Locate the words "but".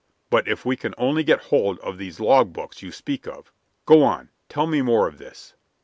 0.31-0.47